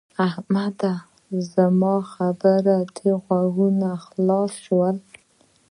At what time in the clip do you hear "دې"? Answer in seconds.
2.95-3.11